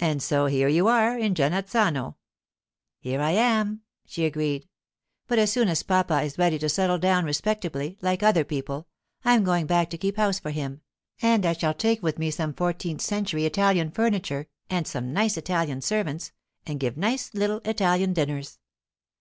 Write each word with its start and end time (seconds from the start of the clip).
'And 0.00 0.20
so 0.20 0.46
here 0.46 0.66
you 0.66 0.88
are 0.88 1.16
in 1.16 1.32
Genazzano.' 1.36 2.16
'Here 2.98 3.20
I 3.20 3.30
am,' 3.30 3.82
she 4.04 4.24
agreed. 4.24 4.68
'But 5.28 5.38
as 5.38 5.52
soon 5.52 5.68
as 5.68 5.84
papa 5.84 6.22
is 6.22 6.36
ready 6.38 6.58
to 6.58 6.68
settle 6.68 6.98
down 6.98 7.24
respectably 7.24 7.96
like 8.02 8.24
other 8.24 8.42
people, 8.42 8.88
I 9.24 9.34
am 9.34 9.44
going 9.44 9.66
back 9.68 9.90
to 9.90 9.96
keep 9.98 10.16
house 10.16 10.40
for 10.40 10.50
him, 10.50 10.80
and 11.22 11.46
I 11.46 11.52
shall 11.52 11.72
take 11.72 12.02
with 12.02 12.18
me 12.18 12.32
some 12.32 12.52
fourteenth 12.52 13.02
century 13.02 13.44
Italian 13.46 13.92
furniture, 13.92 14.48
and 14.70 14.88
some 14.88 15.12
nice 15.12 15.36
Italian 15.36 15.82
servants, 15.82 16.32
and 16.66 16.80
give 16.80 16.96
nice 16.96 17.32
little 17.32 17.60
Italian 17.64 18.12
dinners. 18.12 18.58